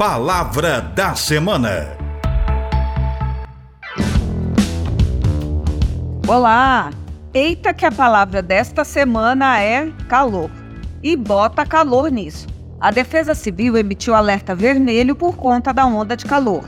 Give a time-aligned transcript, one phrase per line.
[0.00, 1.94] Palavra da Semana.
[6.26, 6.88] Olá!
[7.34, 10.50] Eita, que a palavra desta semana é calor.
[11.02, 12.46] E bota calor nisso.
[12.80, 16.64] A Defesa Civil emitiu alerta vermelho por conta da onda de calor.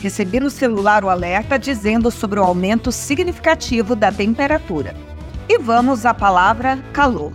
[0.00, 4.94] Recebi no celular o alerta dizendo sobre o aumento significativo da temperatura.
[5.48, 7.32] E vamos à palavra calor.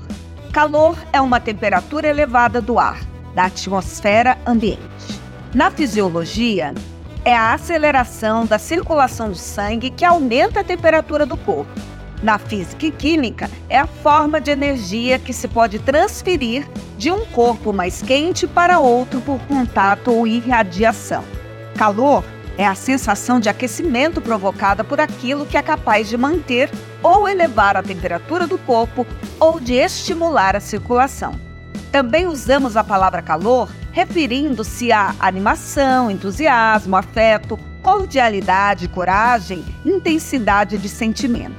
[0.53, 3.01] Calor é uma temperatura elevada do ar,
[3.35, 5.20] da atmosfera ambiente.
[5.53, 6.73] Na fisiologia,
[7.25, 11.69] é a aceleração da circulação do sangue que aumenta a temperatura do corpo.
[12.23, 16.65] Na física e química, é a forma de energia que se pode transferir
[16.97, 21.25] de um corpo mais quente para outro por contato ou irradiação.
[21.75, 22.23] Calor
[22.57, 26.69] é a sensação de aquecimento provocada por aquilo que é capaz de manter
[27.03, 29.05] ou elevar a temperatura do corpo
[29.37, 31.50] ou de estimular a circulação.
[31.91, 41.55] Também usamos a palavra calor referindo-se a animação, entusiasmo, afeto, cordialidade, coragem, intensidade de sentimento.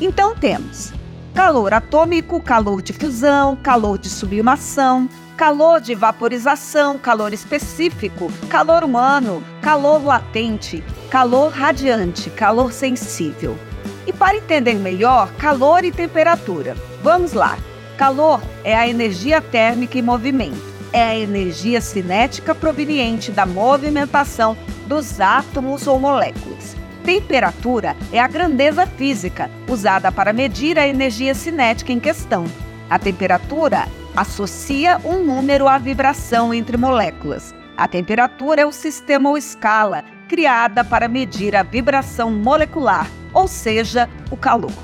[0.00, 0.92] Então temos
[1.34, 9.42] calor atômico, calor de fusão, calor de sublimação, calor de vaporização, calor específico, calor humano,
[9.60, 13.58] calor latente, calor radiante, calor sensível.
[14.06, 16.76] E para entender melhor, calor e temperatura.
[17.02, 17.58] Vamos lá.
[17.96, 24.56] Calor é a energia térmica em movimento é a energia cinética proveniente da movimentação
[24.86, 26.76] dos átomos ou moléculas.
[27.02, 32.44] Temperatura é a grandeza física usada para medir a energia cinética em questão.
[32.88, 37.52] A temperatura associa um número à vibração entre moléculas.
[37.76, 44.08] A temperatura é o sistema ou escala criada para medir a vibração molecular, ou seja,
[44.30, 44.83] o calor.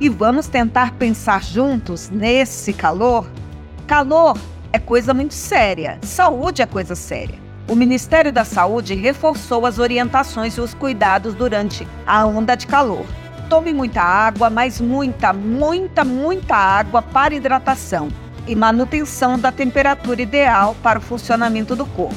[0.00, 3.30] E vamos tentar pensar juntos nesse calor?
[3.86, 4.34] Calor
[4.72, 5.98] é coisa muito séria.
[6.00, 7.38] Saúde é coisa séria.
[7.68, 13.04] O Ministério da Saúde reforçou as orientações e os cuidados durante a onda de calor.
[13.50, 18.08] Tome muita água, mas muita, muita, muita água para hidratação
[18.46, 22.16] e manutenção da temperatura ideal para o funcionamento do corpo.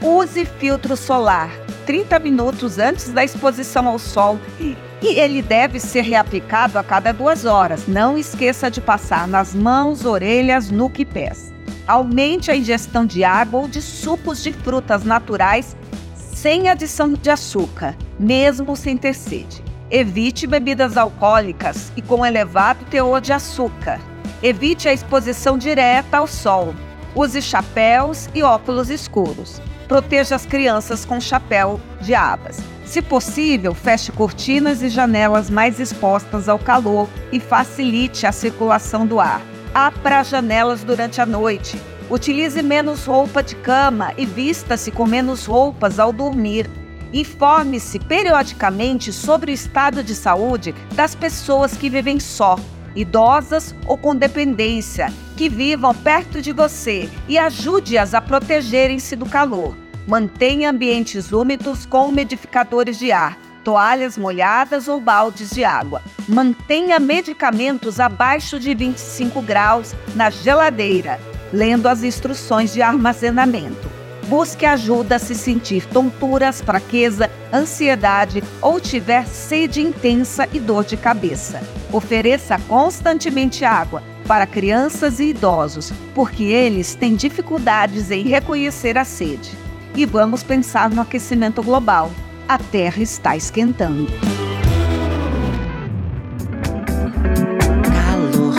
[0.00, 6.78] Use filtro solar 30 minutos antes da exposição ao sol e ele deve ser reaplicado
[6.78, 7.86] a cada duas horas.
[7.86, 11.52] Não esqueça de passar nas mãos, orelhas, nuca e pés.
[11.86, 15.76] Aumente a ingestão de água ou de sucos de frutas naturais
[16.16, 19.62] sem adição de açúcar, mesmo sem ter sede.
[19.90, 24.00] Evite bebidas alcoólicas e com elevado teor de açúcar.
[24.42, 26.74] Evite a exposição direta ao sol.
[27.14, 29.60] Use chapéus e óculos escuros.
[29.88, 32.58] Proteja as crianças com chapéu de abas.
[32.84, 39.20] Se possível, feche cortinas e janelas mais expostas ao calor e facilite a circulação do
[39.20, 39.40] ar
[39.74, 41.80] abra as janelas durante a noite.
[42.08, 46.70] Utilize menos roupa de cama e vista-se com menos roupas ao dormir.
[47.12, 52.56] Informe-se periodicamente sobre o estado de saúde das pessoas que vivem só,
[52.94, 59.76] idosas ou com dependência, que vivam perto de você e ajude-as a protegerem-se do calor.
[60.06, 66.02] Mantenha ambientes úmidos com umidificadores de ar toalhas molhadas ou baldes de água.
[66.28, 71.18] Mantenha medicamentos abaixo de 25 graus na geladeira,
[71.50, 74.03] lendo as instruções de armazenamento.
[74.28, 81.60] Busque ajuda se sentir tonturas, fraqueza, ansiedade ou tiver sede intensa e dor de cabeça.
[81.92, 89.50] Ofereça constantemente água para crianças e idosos, porque eles têm dificuldades em reconhecer a sede.
[89.94, 92.10] E vamos pensar no aquecimento global
[92.48, 94.06] a Terra está esquentando.
[97.92, 98.54] Calor,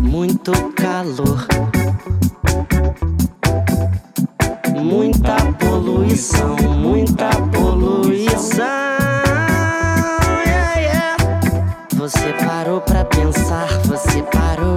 [0.00, 1.49] muito calor.
[6.20, 8.66] Poluição, muita poluição.
[10.46, 11.16] Yeah, yeah.
[11.94, 14.76] Você parou pra pensar, você parou